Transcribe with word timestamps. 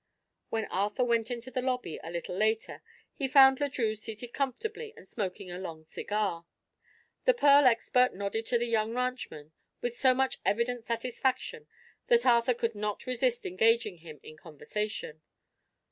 When 0.49 0.65
Arthur 0.71 1.03
went 1.03 1.29
into 1.29 1.51
the 1.51 1.61
lobby 1.61 1.99
a 2.03 2.09
little 2.09 2.35
later 2.35 2.81
he 3.13 3.27
found 3.27 3.59
Le 3.59 3.69
Drieux 3.69 3.93
seated 3.99 4.33
comfortably 4.33 4.95
and 4.97 5.07
smoking 5.07 5.51
a 5.51 5.59
long 5.59 5.83
cigar. 5.83 6.47
The 7.25 7.35
pearl 7.35 7.65
expert 7.67 8.15
nodded 8.15 8.47
to 8.47 8.57
the 8.57 8.65
young 8.65 8.95
ranchman 8.95 9.51
with 9.79 9.95
so 9.95 10.15
much 10.15 10.39
evident 10.43 10.85
satisfaction 10.85 11.67
that 12.07 12.25
Arthur 12.25 12.55
could 12.55 12.73
not 12.73 13.05
resist 13.05 13.45
engaging 13.45 13.97
him 13.97 14.19
in 14.23 14.37
conversation. 14.37 15.21